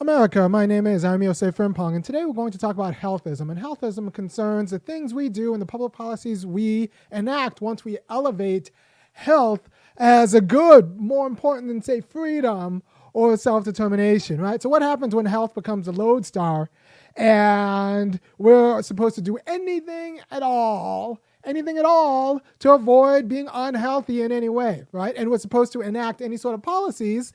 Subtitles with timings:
[0.00, 3.50] America, my name is Irami Frimpong, and today we're going to talk about healthism.
[3.50, 7.98] And healthism concerns the things we do and the public policies we enact once we
[8.08, 8.70] elevate
[9.10, 14.62] health as a good, more important than, say, freedom or self determination, right?
[14.62, 16.70] So, what happens when health becomes a lodestar
[17.16, 21.20] and we're supposed to do anything at all?
[21.44, 25.14] Anything at all to avoid being unhealthy in any way, right?
[25.16, 27.32] And we're supposed to enact any sort of policies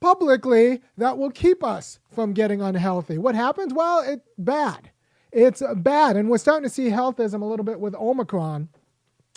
[0.00, 3.18] publicly that will keep us from getting unhealthy.
[3.18, 3.72] What happens?
[3.72, 4.90] Well, it's bad.
[5.32, 6.16] It's bad.
[6.16, 8.68] And we're starting to see healthism a little bit with Omicron.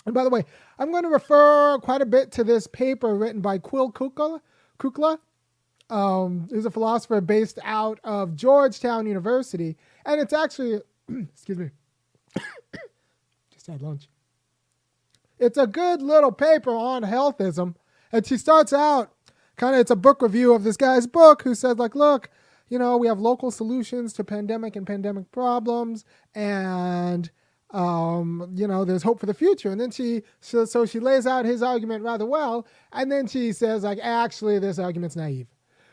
[0.06, 0.44] And by the way,
[0.78, 4.40] I'm going to refer quite a bit to this paper written by Quill Kukla,
[4.78, 5.18] Kukla
[5.90, 9.76] um, a philosopher based out of Georgetown University.
[10.06, 11.70] And it's actually, excuse me,
[13.52, 14.08] just had lunch.
[15.38, 17.74] It's a good little paper on healthism.
[18.12, 19.13] And she starts out
[19.56, 22.30] kind of it's a book review of this guy's book who says like, look,
[22.68, 27.30] you know, we have local solutions to pandemic and pandemic problems, and
[27.70, 29.70] um, you know, there's hope for the future.
[29.70, 33.52] And then she, so, so she lays out his argument rather well, and then she
[33.52, 35.48] says like, actually, this argument's naive,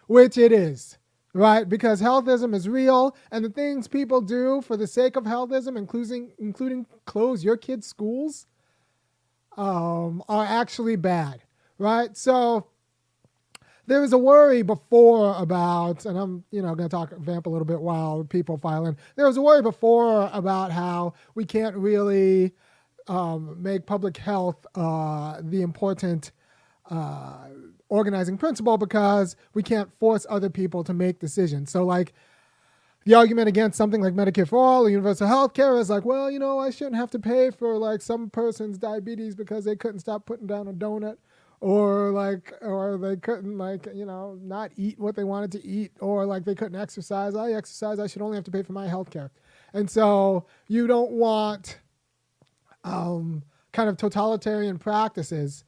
[0.07, 0.97] which it is.
[1.33, 5.77] Right, because healthism is real, and the things people do for the sake of healthism,
[5.77, 8.47] including including close your kids' schools,
[9.55, 11.43] um, are actually bad.
[11.77, 12.67] Right, so
[13.91, 17.49] there was a worry before about, and I'm you know going to talk vamp a
[17.49, 18.95] little bit while people file in.
[19.17, 22.53] There was a worry before about how we can't really
[23.09, 26.31] um, make public health uh, the important
[26.89, 27.47] uh,
[27.89, 31.69] organizing principle because we can't force other people to make decisions.
[31.69, 32.13] So like.
[33.03, 36.29] The argument against something like Medicare for all or universal health care is like, well,
[36.29, 40.01] you know, I shouldn't have to pay for like some person's diabetes because they couldn't
[40.01, 41.17] stop putting down a donut
[41.61, 45.91] or like or they couldn't like you know not eat what they wanted to eat
[45.99, 47.35] or like they couldn't exercise.
[47.35, 49.31] I exercise i should only have to pay for my health care.
[49.73, 51.79] And so you don't want
[52.83, 55.63] um, kind of totalitarian practices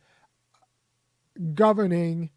[1.53, 2.31] governing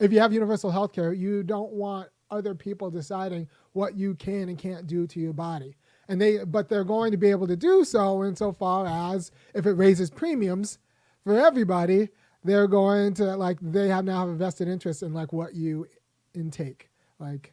[0.00, 4.48] if you have universal health care you don't want other people deciding what you can
[4.48, 5.76] and can't do to your body.
[6.08, 9.72] And they but they're going to be able to do so insofar as if it
[9.72, 10.78] raises premiums
[11.24, 12.08] for everybody
[12.46, 15.86] they're going to like they have now have a vested interest in like what you
[16.34, 16.90] intake.
[17.18, 17.52] Like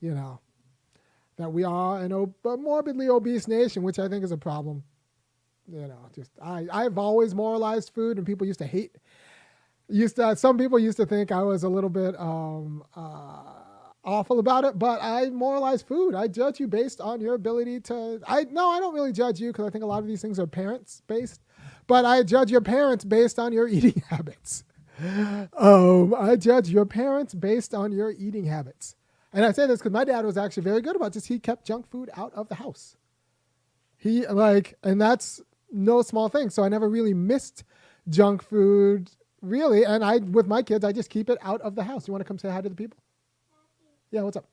[0.00, 0.40] you know
[1.36, 4.82] that we are an ob- a morbidly obese nation which i think is a problem.
[5.68, 8.96] You know just i i've always moralized food and people used to hate
[9.88, 13.54] used to some people used to think i was a little bit um uh
[14.04, 16.14] awful about it but i moralize food.
[16.14, 19.52] I judge you based on your ability to i no i don't really judge you
[19.52, 21.42] because i think a lot of these things are parents based
[21.92, 24.64] but I judge your parents based on your eating habits.
[25.54, 28.96] Um, I judge your parents based on your eating habits.
[29.30, 31.26] And I say this because my dad was actually very good about this.
[31.26, 32.96] He kept junk food out of the house.
[33.98, 36.48] He like, and that's no small thing.
[36.48, 37.62] So I never really missed
[38.08, 39.10] junk food,
[39.42, 39.84] really.
[39.84, 42.08] And I, with my kids, I just keep it out of the house.
[42.08, 43.00] You want to come say hi to the people?
[44.10, 44.48] Yeah, what's up?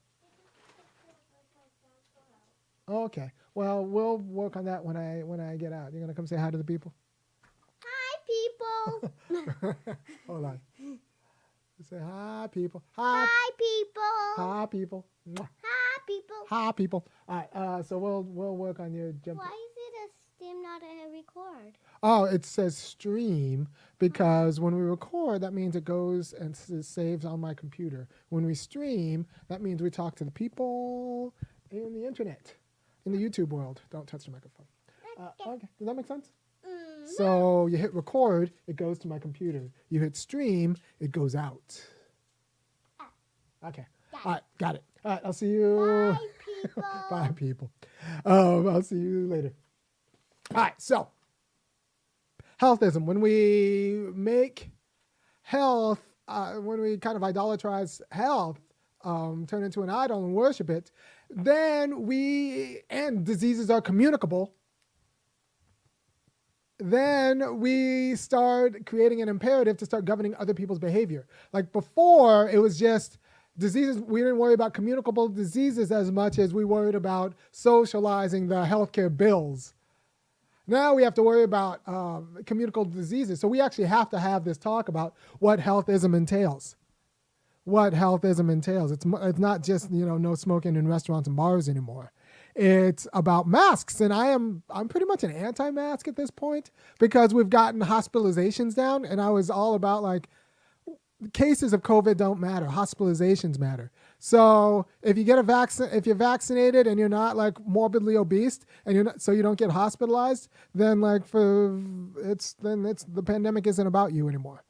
[2.90, 3.32] Okay.
[3.56, 5.94] Well, we'll work on that when I when I get out.
[5.94, 6.94] You're gonna come say hi to the people
[8.30, 9.12] people.
[10.28, 10.60] Hold on.
[11.90, 12.84] Say hi, people.
[12.98, 14.04] Hi, hi people.
[14.36, 15.06] Hi, people.
[15.38, 16.36] Hi, people.
[16.50, 17.08] Hi, people.
[17.28, 17.48] All right.
[17.54, 19.40] Uh, so we'll we'll work on your jump.
[19.40, 21.78] Why is it a stem, not a record?
[22.04, 23.68] Oh, it says stream
[23.98, 28.10] because when we record, that means it goes and s- saves on my computer.
[28.28, 31.34] When we stream, that means we talk to the people
[31.72, 32.54] in the internet,
[33.06, 33.82] in the YouTube world.
[33.90, 34.66] Don't touch the microphone.
[35.18, 35.68] Uh, okay.
[35.78, 36.30] Does that make sense?
[37.18, 39.70] So you hit record, it goes to my computer.
[39.90, 41.82] You hit stream, it goes out.
[43.66, 43.86] Okay.
[44.26, 44.84] All right, got it.
[45.04, 46.16] All right, I'll see you.
[46.16, 46.18] Bye,
[46.64, 46.84] people.
[47.10, 47.72] Bye, people.
[48.26, 49.54] Um, I'll see you later.
[50.54, 51.10] All right, so
[52.62, 53.06] healthism.
[53.06, 54.70] When we make
[55.42, 58.60] health, uh, when we kind of idolatrize health,
[59.04, 60.92] um, turn into an idol and worship it,
[61.30, 64.54] then we, and diseases are communicable
[66.80, 71.28] then we start creating an imperative to start governing other people's behavior.
[71.52, 73.18] Like before, it was just
[73.58, 74.00] diseases.
[74.00, 79.16] We didn't worry about communicable diseases as much as we worried about socializing the healthcare
[79.16, 79.74] bills.
[80.68, 83.40] Now we have to worry about um, communicable diseases.
[83.42, 86.78] So we actually have to have this talk about what healthism entails.
[87.66, 88.92] What healthism entails.
[88.92, 92.14] It's, it's not just, you know, no smoking in restaurants and bars anymore
[92.56, 97.34] it's about masks and i am i'm pretty much an anti-mask at this point because
[97.34, 100.28] we've gotten hospitalizations down and i was all about like
[101.34, 102.66] cases of COVID don't matter.
[102.66, 103.92] Hospitalizations matter.
[104.20, 108.60] So if you get a vaccine, if you're vaccinated and you're not like morbidly obese
[108.86, 111.82] and you're not, so you don't get hospitalized, then like for
[112.18, 114.64] it's then it's the pandemic isn't about you anymore.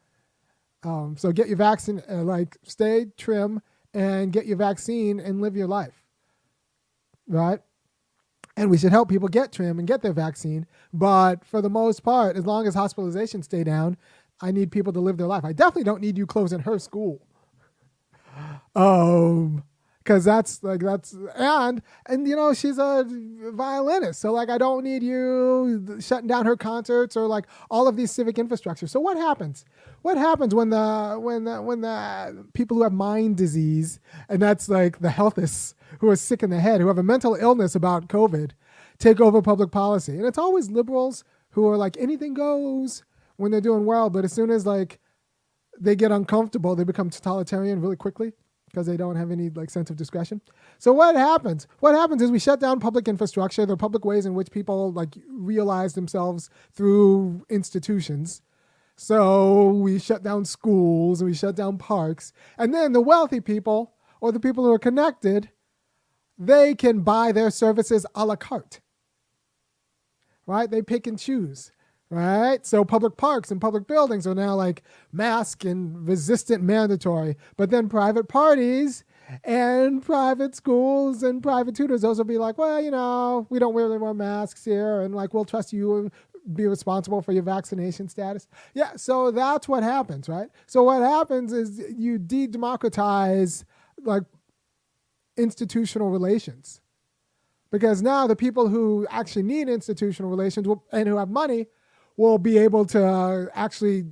[0.83, 3.61] Um, so get your vaccine, uh, like stay trim
[3.93, 6.05] and get your vaccine and live your life,
[7.27, 7.59] right?
[8.59, 10.67] And we should help people get trim and get their vaccine.
[10.91, 13.95] But for the most part, as long as hospitalizations stay down,
[14.41, 15.45] I need people to live their life.
[15.45, 17.21] I definitely don't need you closing her school.
[18.75, 19.63] Um,
[20.09, 23.05] because that's like that's and and you know she's a
[23.53, 27.95] violinist so like i don't need you shutting down her concerts or like all of
[27.95, 29.65] these civic infrastructure so what happens?
[30.01, 34.67] What happens when the when the when the people who have mind disease and that's
[34.67, 38.07] like the healthists who are sick in the head who have a mental illness about
[38.07, 38.51] covid
[38.97, 40.17] take over public policy?
[40.17, 43.03] And it's always liberals who are like anything goes
[43.35, 44.99] when they're doing well but as soon as like
[45.79, 48.33] they get uncomfortable they become totalitarian really quickly
[48.69, 50.41] because they don't have any like sense of discretion.
[50.77, 51.67] So what happens?
[51.79, 55.17] What happens is we shut down public infrastructure, the public ways in which people like
[55.29, 58.41] realize themselves through institutions.
[58.95, 62.33] So we shut down schools we shut down parks.
[62.57, 65.49] And then the wealthy people or the people who are connected,
[66.37, 68.81] they can buy their services a la carte.
[70.45, 70.69] Right?
[70.69, 71.71] They pick and choose
[72.09, 72.65] right?
[72.65, 77.87] So public parks and public buildings are now like mask and resistant mandatory, but then
[77.89, 79.03] private parties
[79.43, 83.75] and private schools and private tutors, those will be like, well, you know, we don't
[83.75, 86.11] really wear masks here, and like we'll trust you and
[86.55, 88.47] be responsible for your vaccination status.
[88.73, 90.49] Yeah, so that's what happens, right?
[90.65, 93.65] So what happens is you de-democratize
[94.03, 94.23] like
[95.37, 96.81] institutional relations.
[97.71, 101.67] Because now the people who actually need institutional relations will, and who have money
[102.19, 104.03] will be able to uh, actually,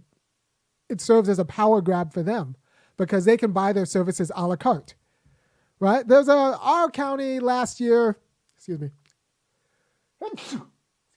[0.88, 2.56] it serves as a power grab for them
[2.95, 4.95] because they can buy their services a la carte,
[5.81, 6.07] right?
[6.07, 8.18] There's a, our county last year,
[8.56, 8.92] excuse me,
[10.21, 10.62] excuse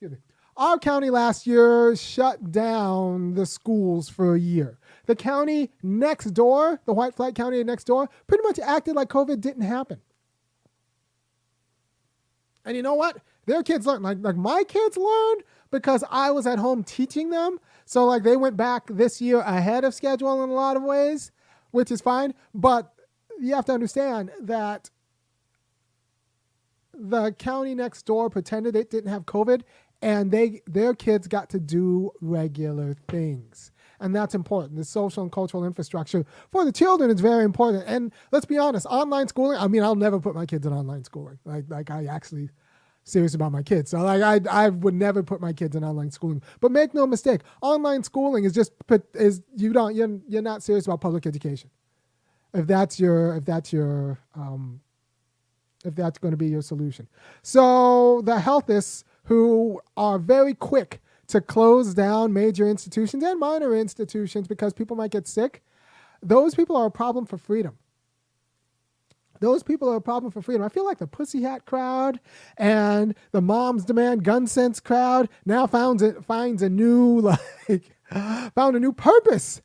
[0.01, 0.17] me,
[0.57, 4.77] our county last year shut down the schools for a year.
[5.05, 9.39] The county next door, the White Flag County next door, pretty much acted like COVID
[9.39, 10.01] didn't happen.
[12.65, 13.17] And you know what?
[13.45, 17.59] Their kids learned, like, like my kids learned because I was at home teaching them.
[17.85, 21.31] So like they went back this year ahead of schedule in a lot of ways,
[21.71, 22.33] which is fine.
[22.53, 22.93] But
[23.39, 24.89] you have to understand that
[26.93, 29.63] the county next door pretended it didn't have COVID
[30.01, 33.71] and they their kids got to do regular things.
[33.99, 34.77] And that's important.
[34.77, 37.83] The social and cultural infrastructure for the children is very important.
[37.85, 41.03] And let's be honest, online schooling, I mean, I'll never put my kids in online
[41.03, 41.37] schooling.
[41.45, 42.49] Like like I actually
[43.03, 43.91] serious about my kids.
[43.91, 46.41] So like I I would never put my kids in online schooling.
[46.59, 48.71] But make no mistake, online schooling is just
[49.13, 51.69] is you don't you're, you're not serious about public education.
[52.53, 54.81] If that's your if that's your um,
[55.85, 57.07] if that's going to be your solution.
[57.41, 64.47] So the healthists who are very quick to close down major institutions and minor institutions
[64.47, 65.63] because people might get sick,
[66.21, 67.77] those people are a problem for freedom.
[69.41, 70.63] Those people are a problem for freedom.
[70.63, 72.19] I feel like the Pussy Hat crowd
[72.57, 77.19] and the Moms Demand Gun Sense crowd now finds it finds a new
[77.67, 77.91] like
[78.55, 79.61] found a new purpose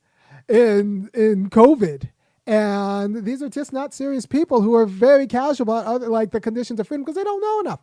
[0.48, 2.08] in in COVID.
[2.46, 6.40] And these are just not serious people who are very casual about other like the
[6.40, 7.80] conditions of freedom because they don't know enough.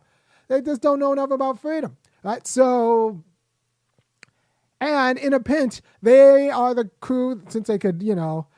[0.48, 1.96] They just don't know enough about freedom.
[2.24, 2.44] Right?
[2.44, 3.22] So
[4.80, 8.48] and in a pinch, they are the crew since they could, you know,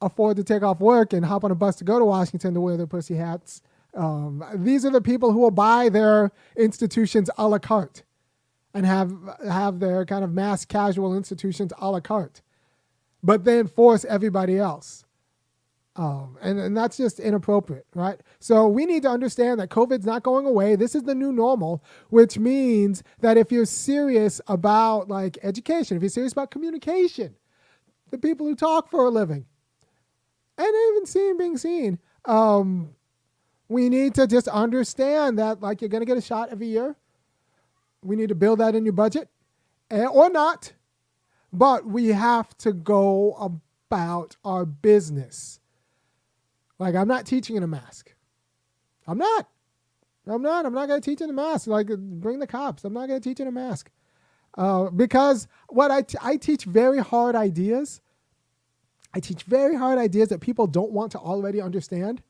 [0.00, 2.60] afford to take off work and hop on a bus to go to Washington to
[2.60, 3.62] wear their pussy hats.
[3.94, 8.02] Um, these are the people who will buy their institutions a la carte
[8.74, 9.12] and have
[9.48, 12.42] have their kind of mass casual institutions a la carte,
[13.22, 15.06] but then force everybody else.
[15.98, 18.20] Um, and, and that's just inappropriate, right?
[18.38, 20.76] So we need to understand that COVID's not going away.
[20.76, 26.02] This is the new normal, which means that if you're serious about like education, if
[26.02, 27.34] you're serious about communication,
[28.10, 29.46] the people who talk for a living,
[30.58, 31.98] and even seeing being seen.
[32.24, 32.90] Um,
[33.68, 36.96] we need to just understand that like you're going to get a shot every year.
[38.02, 39.28] We need to build that in your budget,
[39.90, 40.72] eh, or not.
[41.52, 43.34] But we have to go
[43.90, 45.60] about our business.
[46.78, 48.14] Like I'm not teaching in a mask.
[49.06, 49.48] I'm not.
[50.26, 50.66] I'm not.
[50.66, 51.66] I'm not going to teach in a mask.
[51.66, 52.84] Like bring the cops.
[52.84, 53.90] I'm not going to teach in a mask.
[54.56, 58.00] Uh, because what I, t- I teach very hard ideas
[59.16, 62.20] I teach very hard ideas that people don't want to already understand.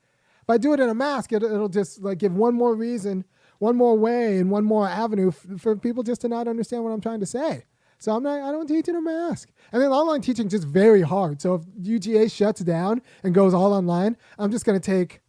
[0.43, 3.25] If I do it in a mask, it, will just like give one more reason,
[3.59, 6.90] one more way, and one more avenue f- for people just to not understand what
[6.90, 7.64] I'm trying to say.
[7.99, 8.40] So I'm not.
[8.40, 9.50] I don't teach in a mask.
[9.73, 11.43] And then online teaching is just very hard.
[11.43, 15.23] So if UGA shuts down and goes all online, I'm just going to take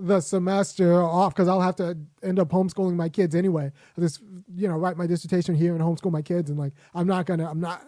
[0.00, 3.70] the semester off because I'll have to end up homeschooling my kids anyway.
[3.96, 4.20] I just
[4.56, 7.48] you know write my dissertation here and homeschool my kids, and like I'm not gonna.
[7.48, 7.84] I'm not.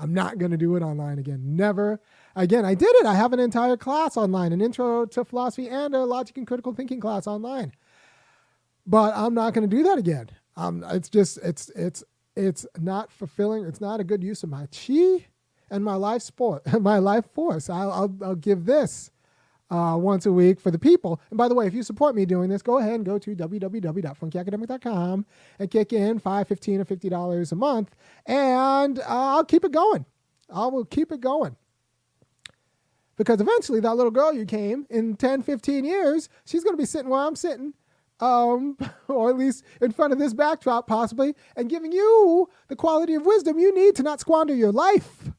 [0.00, 1.56] I'm not gonna do it online again.
[1.56, 2.00] Never
[2.42, 2.64] again.
[2.64, 3.06] I did it.
[3.06, 6.72] I have an entire class online, an intro to philosophy and a logic and critical
[6.72, 7.72] thinking class online.
[8.86, 10.30] But I'm not going to do that again.
[10.56, 12.04] Um, it's just it's it's
[12.36, 13.64] it's not fulfilling.
[13.64, 15.26] It's not a good use of my chi
[15.70, 17.68] and my life sport, my life force.
[17.68, 19.10] I'll I'll, I'll give this
[19.70, 21.20] uh, once a week for the people.
[21.30, 23.36] And by the way, if you support me doing this, go ahead and go to
[23.36, 25.26] www.funkyacademic.com
[25.58, 27.94] and kick in five, fifteen, or fifty dollars a month,
[28.26, 30.06] and uh, I'll keep it going.
[30.50, 31.56] I will keep it going.
[33.18, 36.86] Because eventually, that little girl you came in 10, 15 years, she's going to be
[36.86, 37.74] sitting where I'm sitting,
[38.20, 43.14] um, or at least in front of this backdrop, possibly, and giving you the quality
[43.14, 45.30] of wisdom you need to not squander your life.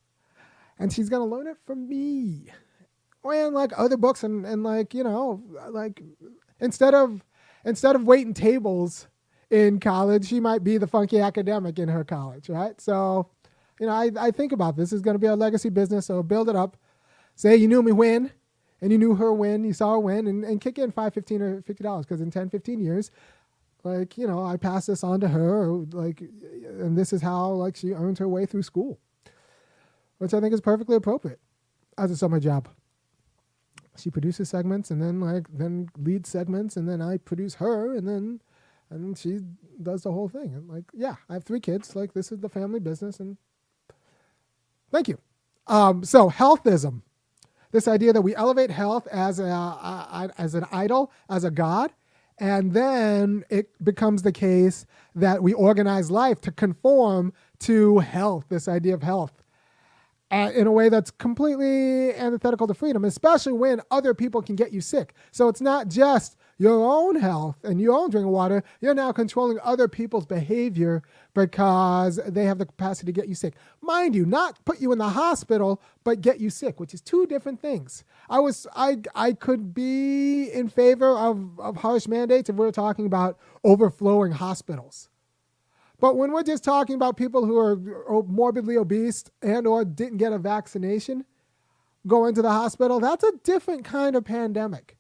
[0.78, 2.52] And she's going to learn it from me
[3.24, 6.02] and like other books and, and like you know like
[6.60, 7.24] instead of
[7.66, 9.08] instead of waiting tables
[9.50, 13.30] in college she might be the funky academic in her college right so
[13.80, 14.94] you know i, I think about this.
[14.94, 16.78] is going to be a legacy business so build it up
[17.40, 18.32] say you knew me when
[18.82, 21.42] and you knew her when you saw her when and, and kick in 5 15
[21.42, 23.12] or 50 dollars because in 10 15 years
[23.84, 27.76] like you know i pass this on to her like and this is how like
[27.78, 29.00] she earned her way through school
[30.18, 31.40] which i think is perfectly appropriate
[31.98, 32.68] as a summer job
[33.98, 38.08] she produces segments and then like then lead segments and then I produce her and
[38.08, 38.42] then
[38.90, 39.40] and she
[39.82, 40.54] does the whole thing.
[40.56, 41.96] And like, yeah, I have three kids.
[41.96, 43.38] Like this is the family business and
[44.92, 45.20] thank you.
[45.68, 47.04] Um, so healthism,
[47.72, 51.92] this idea that we elevate health as a, a, as an idol, as a god,
[52.40, 54.86] and then it becomes the case
[55.16, 58.46] that we organize life to conform to health.
[58.50, 59.44] This idea of health
[60.32, 64.72] uh, in a way that's completely antithetical to freedom, especially when other people can get
[64.72, 65.14] you sick.
[65.32, 69.58] So it's not just your own health and your own drinking water, you're now controlling
[69.64, 71.02] other people's behavior
[71.34, 73.54] because they have the capacity to get you sick.
[73.82, 77.26] Mind you, not put you in the hospital, but get you sick, which is two
[77.26, 78.04] different things.
[78.30, 82.72] I was I I could be in favor of, of harsh mandates if we we're
[82.72, 85.08] talking about overflowing hospitals.
[86.02, 87.78] But when we're just talking about people who are
[88.24, 91.26] morbidly obese and or didn't get a vaccination
[92.06, 94.98] going to the hospital, that's a different kind of pandemic.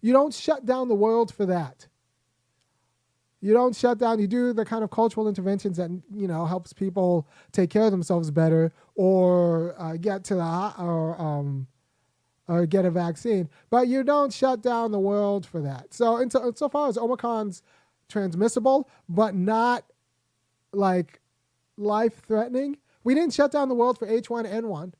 [0.00, 1.86] You don't shut down the world for that.
[3.42, 4.18] You don't shut down.
[4.18, 7.90] You do the kind of cultural interventions that you know helps people take care of
[7.90, 11.66] themselves better, or uh, get to the or um,
[12.48, 13.48] or get a vaccine.
[13.70, 15.94] But you don't shut down the world for that.
[15.94, 17.62] So, in so, so far as Omicron's
[18.08, 19.84] transmissible, but not
[20.72, 21.20] like
[21.78, 22.76] life threatening.
[23.04, 24.92] We didn't shut down the world for H1N1.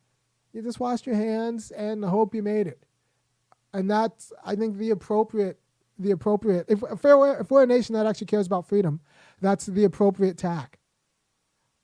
[0.52, 2.84] You just washed your hands and hope you made it.
[3.72, 5.58] And that's, I think, the appropriate,
[5.98, 6.66] the appropriate.
[6.68, 9.00] If, if, we're, if we're a nation that actually cares about freedom,
[9.40, 10.78] that's the appropriate tack.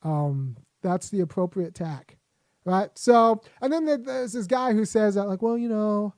[0.03, 2.17] Um, that's the appropriate tack,
[2.65, 2.91] right?
[2.95, 6.15] So, and then there's this guy who says that, like, well, you know,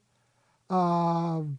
[0.69, 1.59] um,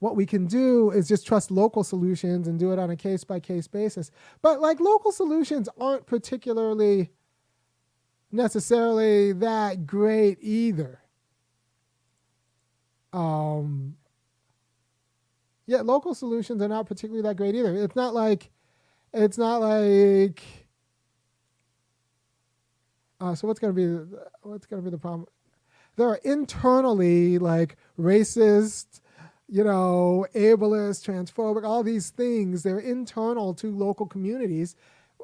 [0.00, 3.24] what we can do is just trust local solutions and do it on a case
[3.24, 4.10] by case basis.
[4.42, 7.10] But like local solutions aren't particularly
[8.30, 11.00] necessarily that great either.
[13.12, 13.96] Um,
[15.66, 17.74] yeah, local solutions are not particularly that great either.
[17.74, 18.50] It's not like,
[19.12, 20.42] it's not like.
[23.20, 23.86] Uh, so what's gonna be
[24.42, 25.26] what's gonna be the problem?
[25.96, 29.00] There are internally like racist
[29.48, 34.76] you know, ableist, transphobic, all these things, they're internal to local communities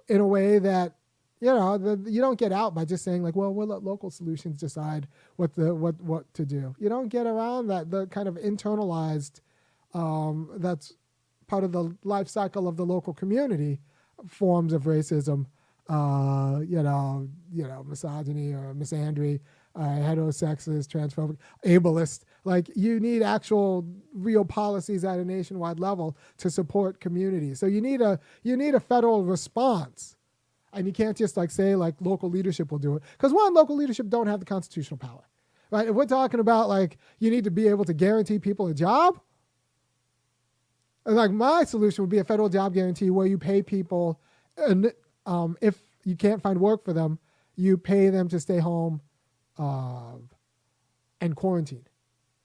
[0.09, 0.95] in a way that,
[1.41, 4.11] you know, the, you don't get out by just saying like, well, we'll let local
[4.11, 6.75] solutions decide what the what what to do.
[6.79, 9.41] You don't get around that the kind of internalized
[9.93, 10.95] um, that's
[11.47, 13.81] part of the life cycle of the local community
[14.26, 15.47] forms of racism,
[15.88, 19.41] uh, you know, you know, misogyny or misandry,
[19.76, 22.21] uh, heterosexist, transphobic, ableist.
[22.45, 27.59] Like you need actual real policies at a nationwide level to support communities.
[27.59, 30.17] So you need a you need a federal response.
[30.75, 33.02] And you can't just like say like local leadership will do it.
[33.12, 35.28] Because one, local leadership don't have the constitutional power.
[35.71, 35.88] Right?
[35.88, 39.21] If we're talking about like you need to be able to guarantee people a job,
[41.07, 44.21] and like my solution would be a federal job guarantee where you pay people
[44.57, 44.93] and
[45.26, 47.19] um, if you can't find work for them,
[47.57, 49.00] you pay them to stay home
[49.59, 50.14] uh,
[51.21, 51.87] and quarantine,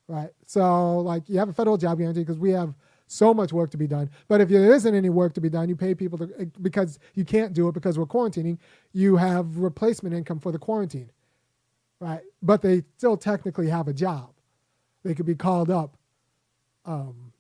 [0.07, 0.29] right?
[0.45, 2.73] So like you have a federal job guarantee because we have
[3.09, 4.09] so much work to be done.
[4.27, 6.27] But if there isn't any work to be done, you pay people to,
[6.61, 8.59] because you can't do it because we're quarantining.
[8.93, 11.09] You have replacement income for the quarantine,
[11.99, 12.21] right?
[12.43, 14.29] But they still technically have a job.
[15.03, 15.97] They could be called up,
[16.85, 17.33] um,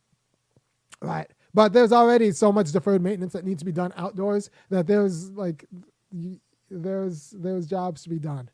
[1.01, 1.29] right?
[1.53, 5.29] But there's already so much deferred maintenance that needs to be done outdoors that there's
[5.31, 5.65] like
[6.71, 8.49] there's there's jobs to be done.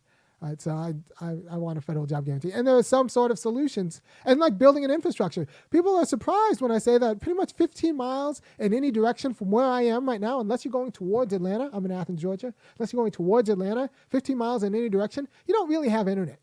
[0.46, 2.52] Right, so I, I, I want a federal job guarantee.
[2.52, 4.02] And there are some sort of solutions.
[4.26, 5.48] And like building an infrastructure.
[5.72, 9.50] People are surprised when I say that pretty much 15 miles in any direction from
[9.50, 12.94] where I am right now, unless you're going towards Atlanta, I'm in Athens, Georgia, unless
[12.94, 16.40] you're going towards Atlanta, 15 miles in any direction, you don't really have internet.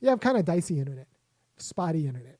[0.00, 1.08] You have kind of dicey internet,
[1.56, 2.38] spotty internet.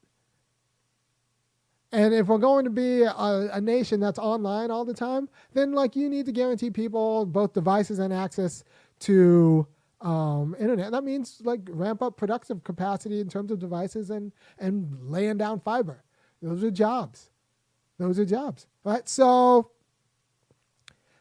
[1.90, 3.10] And if we're going to be a,
[3.52, 7.54] a, nation that's online all the time, then like you need to guarantee people both
[7.54, 8.62] devices and access
[9.00, 9.66] to
[10.00, 10.92] um, internet.
[10.92, 15.60] That means like ramp up productive capacity in terms of devices and and laying down
[15.60, 16.02] fiber.
[16.42, 17.30] Those are jobs.
[17.98, 19.06] Those are jobs, right?
[19.08, 19.70] So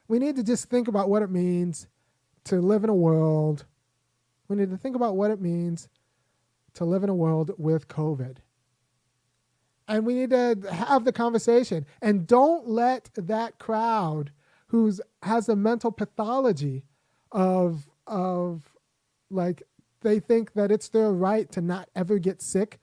[0.08, 1.88] we need to just think about what it means
[2.46, 3.66] to live in a world.
[4.48, 5.90] We need to think about what it means
[6.76, 8.38] to live in a world with COVID
[9.90, 14.32] and we need to have the conversation and don't let that crowd
[14.68, 16.84] who's has a mental pathology
[17.32, 18.69] of of
[19.30, 19.64] like
[20.02, 22.80] they think that it's their right to not ever get sick.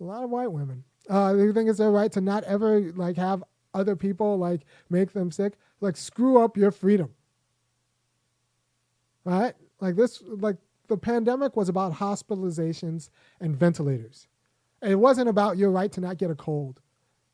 [0.00, 0.84] A lot of white women.
[1.08, 3.42] Uh, they think it's their right to not ever like have
[3.74, 5.54] other people like make them sick.
[5.80, 7.10] Like screw up your freedom.
[9.24, 9.54] Right?
[9.80, 10.56] Like this like
[10.88, 14.28] the pandemic was about hospitalizations and ventilators.
[14.82, 16.80] It wasn't about your right to not get a cold,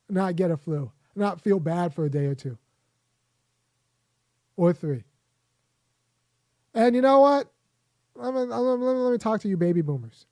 [0.08, 2.58] not get a flu, not feel bad for a day or two
[4.56, 5.04] or three.
[6.76, 7.50] And you know what?
[8.14, 10.26] Let me, let me talk to you, baby boomers.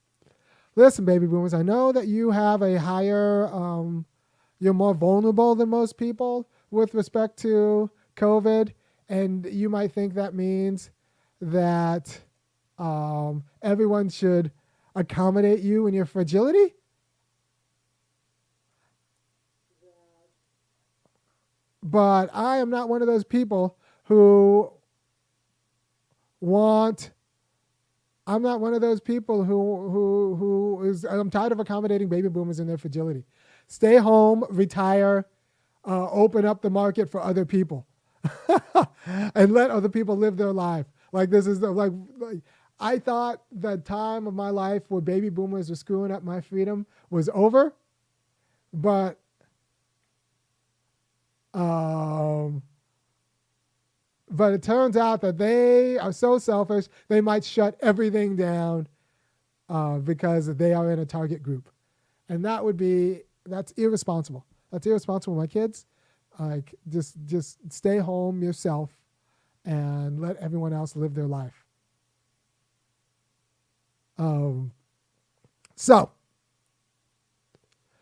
[0.75, 4.05] Listen, baby boomers, I know that you have a higher, um,
[4.59, 8.73] you're more vulnerable than most people with respect to COVID.
[9.09, 10.91] And you might think that means
[11.41, 12.15] that
[12.77, 14.51] um, everyone should
[14.95, 16.75] accommodate you in your fragility.
[21.81, 24.71] But I am not one of those people who
[26.45, 27.11] want
[28.27, 32.27] I'm not one of those people who who who is I'm tired of accommodating baby
[32.27, 33.23] boomers in their fragility.
[33.67, 35.27] Stay home, retire,
[35.87, 37.85] uh, open up the market for other people,
[39.35, 40.87] and let other people live their life.
[41.11, 42.39] Like this is like, like
[42.79, 46.85] I thought the time of my life where baby boomers were screwing up my freedom
[47.11, 47.75] was over,
[48.73, 49.19] but
[51.53, 52.63] um,
[54.35, 58.87] but it turns out that they are so selfish, they might shut everything down
[59.69, 61.69] uh, because they are in a target group.
[62.29, 64.45] And that would be, that's irresponsible.
[64.71, 65.85] That's irresponsible, my kids.
[66.39, 68.89] Like, just, just stay home yourself
[69.63, 71.65] and let everyone else live their life.
[74.17, 74.71] Um,
[75.75, 76.11] so,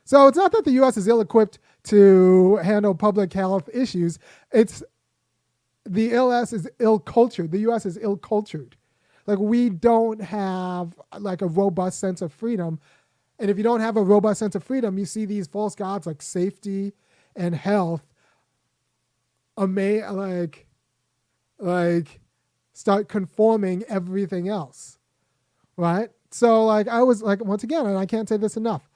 [0.05, 0.97] so it's not that the U.S.
[0.97, 4.19] is ill-equipped to handle public health issues.
[4.51, 4.83] It's
[5.85, 7.51] the LS is ill cultured.
[7.51, 8.75] The US is ill cultured.
[9.27, 12.79] Like we don't have like a robust sense of freedom.
[13.39, 16.07] And if you don't have a robust sense of freedom, you see these false gods
[16.07, 16.93] like safety
[17.35, 18.03] and health
[19.57, 20.67] ama- like
[21.59, 22.21] like
[22.73, 24.99] start conforming everything else.
[25.77, 26.09] Right?
[26.31, 28.89] So like I was like once again, and I can't say this enough.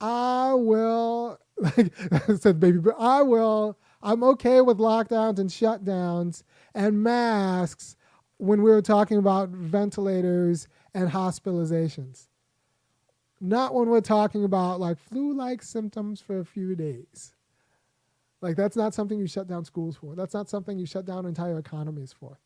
[0.00, 1.92] I will like
[2.38, 3.78] said baby, I will.
[4.02, 6.42] I'm okay with lockdowns and shutdowns
[6.74, 7.96] and masks
[8.38, 12.28] when we were talking about ventilators and hospitalizations.
[13.40, 17.34] Not when we're talking about like flu-like symptoms for a few days.
[18.40, 20.14] Like that's not something you shut down schools for.
[20.14, 22.38] That's not something you shut down entire economies for.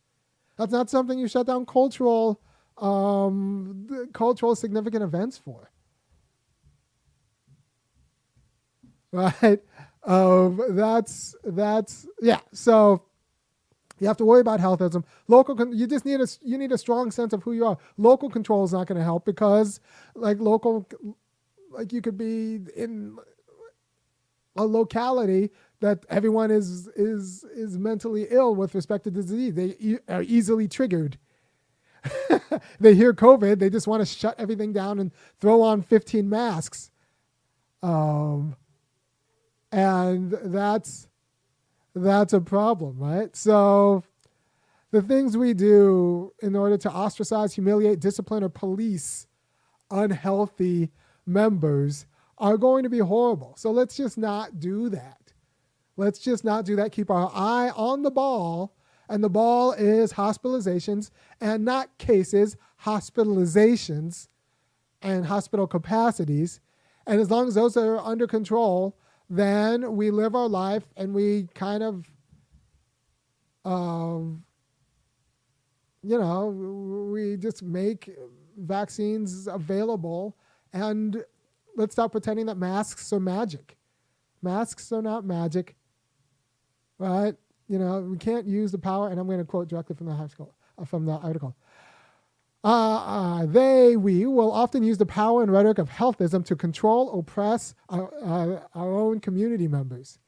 [0.56, 2.40] That's not something you shut down cultural
[2.78, 5.70] um, cultural significant events for.
[9.12, 9.60] right?
[10.10, 12.40] Um, that's that's yeah.
[12.52, 13.04] So
[14.00, 15.04] you have to worry about healthism.
[15.28, 17.78] Local, con- you just need a you need a strong sense of who you are.
[17.98, 19.80] Local control is not going to help because
[20.14, 20.88] like local,
[21.70, 23.16] like you could be in
[24.56, 29.54] a locality that everyone is is is mentally ill with respect to disease.
[29.54, 31.18] They e- are easily triggered.
[32.80, 36.90] they hear COVID, they just want to shut everything down and throw on 15 masks.
[37.82, 38.56] Um,
[39.72, 41.08] and that's
[41.94, 43.34] that's a problem, right?
[43.34, 44.04] So
[44.90, 49.26] the things we do in order to ostracize, humiliate, discipline, or police
[49.90, 50.90] unhealthy
[51.26, 52.06] members
[52.38, 53.54] are going to be horrible.
[53.56, 55.32] So let's just not do that.
[55.96, 56.92] Let's just not do that.
[56.92, 58.74] Keep our eye on the ball.
[59.08, 64.28] And the ball is hospitalizations and not cases, hospitalizations
[65.02, 66.60] and hospital capacities.
[67.06, 68.96] And as long as those are under control,
[69.30, 72.04] then we live our life and we kind of,
[73.64, 74.42] um,
[76.02, 76.48] you know,
[77.12, 78.10] we just make
[78.58, 80.36] vaccines available
[80.72, 81.24] and
[81.76, 83.76] let's stop pretending that masks are magic.
[84.42, 85.76] Masks are not magic,
[86.98, 87.34] right?
[87.68, 90.14] You know, we can't use the power, and I'm going to quote directly from the
[90.14, 91.54] high school, uh, from the article.
[92.62, 97.18] Uh, uh, they, we, will often use the power and rhetoric of healthism to control,
[97.18, 100.18] oppress our, uh, our own community members.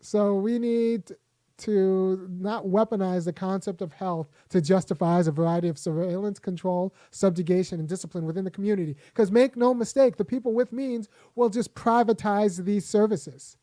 [0.00, 1.12] So we need
[1.56, 7.78] to not weaponize the concept of health to justify a variety of surveillance, control, subjugation,
[7.78, 8.96] and discipline within the community.
[9.06, 13.56] Because make no mistake, the people with means will just privatize these services.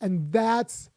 [0.00, 0.90] And that's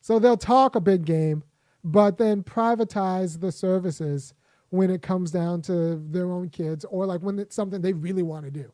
[0.00, 1.44] so they'll talk a big game,
[1.84, 4.34] but then privatize the services
[4.70, 8.22] when it comes down to their own kids or like when it's something they really
[8.22, 8.72] want to do.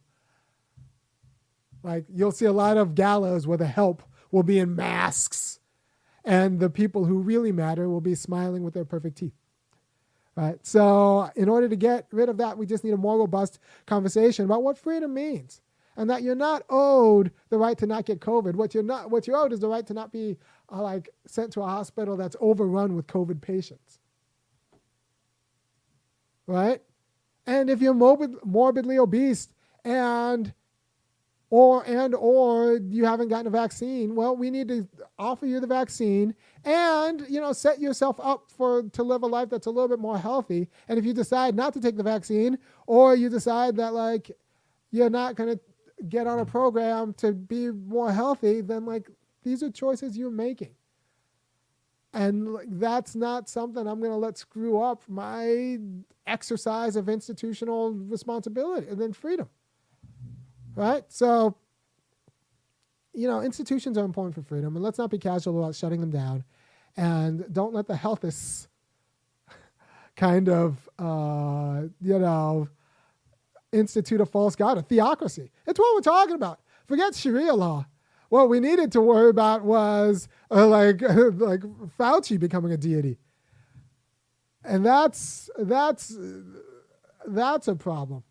[1.83, 5.59] Like you'll see a lot of galas where the help will be in masks
[6.25, 9.33] and the people who really matter will be smiling with their perfect teeth.
[10.37, 10.65] Right?
[10.65, 14.45] So, in order to get rid of that, we just need a more robust conversation
[14.45, 15.61] about what freedom means.
[15.99, 18.55] And that you're not owed the right to not get COVID.
[18.55, 20.39] What you're not, what you're owed is the right to not be
[20.73, 23.99] uh, like sent to a hospital that's overrun with COVID patients.
[26.47, 26.81] Right?
[27.47, 29.49] And if you're morbid, morbidly obese
[29.85, 30.55] and
[31.51, 34.87] or and or you haven't gotten a vaccine well we need to
[35.19, 36.35] offer you the vaccine
[36.65, 39.99] and you know set yourself up for to live a life that's a little bit
[39.99, 43.95] more healthy and if you decide not to take the vaccine or you decide that
[43.95, 44.31] like
[44.91, 45.61] you're not going to
[46.09, 49.09] get on a program to be more healthy then like
[49.43, 50.75] these are choices you're making
[52.13, 55.79] and like, that's not something i'm going to let screw up my
[56.27, 59.49] exercise of institutional responsibility and then freedom
[60.79, 61.03] right?
[61.09, 61.57] So,
[63.13, 66.11] you know, institutions are important for freedom, and let's not be casual about shutting them
[66.11, 66.45] down.
[66.97, 68.69] And don't let the healthists
[70.17, 72.69] kind of, uh, you know,
[73.73, 75.51] institute a false god, a theocracy.
[75.79, 76.59] It's what we're talking about.
[76.89, 77.87] Forget Sharia law.
[78.31, 81.61] What we needed to worry about was uh, like like
[81.97, 83.17] Fauci becoming a deity,
[84.65, 86.19] and that's that's
[87.29, 88.25] that's a problem.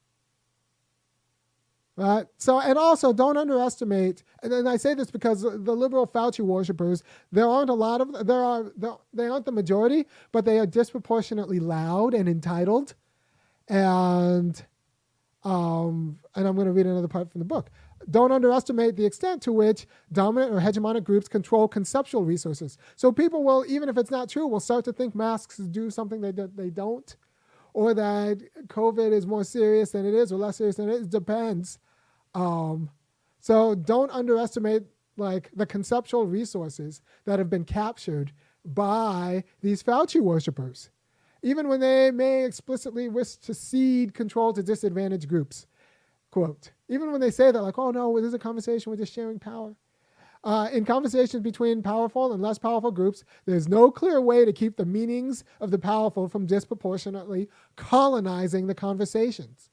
[1.95, 2.27] Right.
[2.37, 7.01] So, and also don't underestimate, and, and I say this because the liberal Fauci worshippers,
[7.31, 8.71] there aren't a lot of, there are,
[9.13, 12.93] they aren't the majority, but they are disproportionately loud and entitled.
[13.67, 14.63] And,
[15.47, 17.69] um, and I'm going to read another part from the book.
[18.09, 22.77] Don't underestimate the extent to which dominant or hegemonic groups control conceptual resources.
[22.95, 26.21] So people will, even if it's not true, will start to think masks do something
[26.21, 27.15] they, they don't,
[27.73, 31.07] or that COVID is more serious than it is, or less serious than it is.
[31.07, 31.79] Depends
[32.37, 32.89] um,
[33.39, 34.83] so don't underestimate
[35.17, 38.31] like the conceptual resources that have been captured
[38.63, 40.89] by these Fauci worshippers,
[41.43, 45.67] even when they may explicitly wish to cede control to disadvantaged groups.
[46.31, 49.13] Quote, even when they say that, like, oh no, this is a conversation, we're just
[49.13, 49.75] sharing power.
[50.43, 54.77] Uh, in conversations between powerful and less powerful groups, there's no clear way to keep
[54.77, 59.69] the meanings of the powerful from disproportionately colonizing the conversations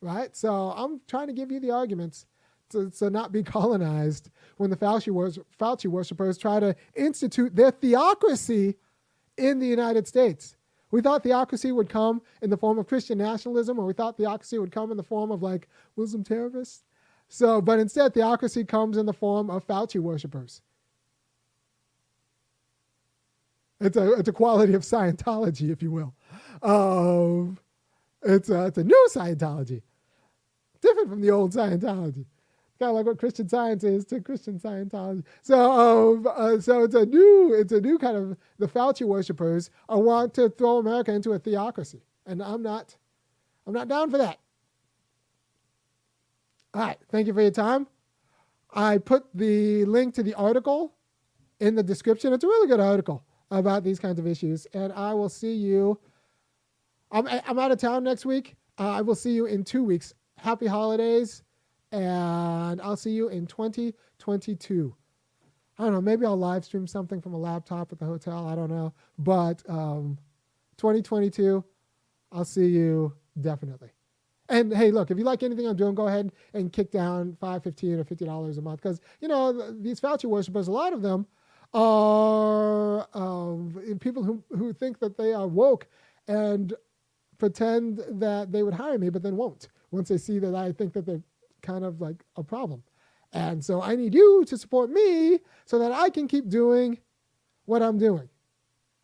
[0.00, 0.36] right?
[0.36, 2.26] So I'm trying to give you the arguments
[2.70, 7.70] to, to not be colonized when the Fauci, wors- Fauci worshippers try to institute their
[7.70, 8.76] theocracy
[9.36, 10.55] in the United States.
[10.90, 14.58] We thought theocracy would come in the form of Christian nationalism, or we thought theocracy
[14.58, 16.84] would come in the form of like Muslim terrorists.
[17.28, 20.62] So, but instead, theocracy comes in the form of Fauci worshippers.
[23.80, 26.14] It's a, it's a quality of Scientology, if you will.
[26.62, 27.58] Um,
[28.22, 29.82] it's a, it's a new Scientology,
[30.80, 32.26] different from the old Scientology.
[32.78, 35.24] Kind of like what Christian Science is to Christian Scientology.
[35.42, 39.70] So, um, uh, so it's a new, it's a new kind of the Fauci worshippers.
[39.88, 42.94] Want to throw America into a theocracy, and I'm not,
[43.66, 44.38] I'm not down for that.
[46.74, 47.86] All right, thank you for your time.
[48.74, 50.92] I put the link to the article
[51.60, 52.34] in the description.
[52.34, 55.98] It's a really good article about these kinds of issues, and I will see you.
[57.10, 58.56] I'm, I'm out of town next week.
[58.78, 60.12] Uh, I will see you in two weeks.
[60.36, 61.42] Happy holidays,
[61.92, 64.94] and I'll see you in 2022.
[65.78, 66.00] I don't know.
[66.00, 68.48] Maybe I'll live stream something from a laptop at the hotel.
[68.48, 68.94] I don't know.
[69.18, 70.18] But um,
[70.78, 71.62] 2022,
[72.32, 73.90] I'll see you definitely.
[74.48, 77.64] And hey, look, if you like anything I'm doing, go ahead and kick down five,
[77.64, 81.02] fifteen, or fifty dollars a month because you know these Fauci worshippers, a lot of
[81.02, 81.26] them
[81.74, 85.88] are um, people who who think that they are woke
[86.28, 86.74] and
[87.38, 90.92] pretend that they would hire me, but then won't once they see that I think
[90.92, 91.22] that they're
[91.66, 92.82] kind of like a problem.
[93.32, 96.98] And so I need you to support me so that I can keep doing
[97.66, 98.28] what I'm doing.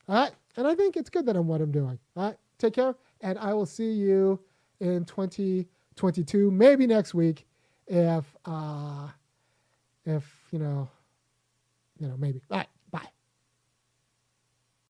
[0.08, 0.32] All right.
[0.56, 1.98] And I think it's good that I'm what I'm doing.
[2.16, 2.36] All right.
[2.58, 2.94] Take care.
[3.20, 4.40] And I will see you
[4.80, 7.46] in 2022, maybe next week,
[7.86, 9.08] if, uh,
[10.04, 10.88] if, you know,
[11.98, 12.40] you know, maybe.
[12.50, 12.68] All right.